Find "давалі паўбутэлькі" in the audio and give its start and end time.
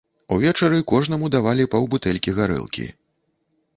1.35-2.35